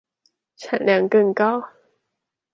[0.57, 1.61] 產量更高